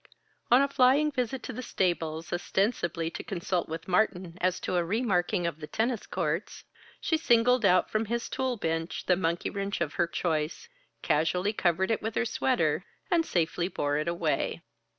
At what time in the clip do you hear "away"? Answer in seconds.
14.07-14.63